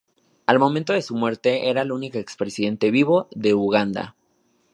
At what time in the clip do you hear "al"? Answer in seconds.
0.47-0.57